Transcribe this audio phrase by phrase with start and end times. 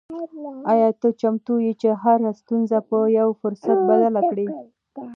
[0.71, 4.47] آیا ته چمتو یې چې هره ستونزه په یو فرصت بدله کړې؟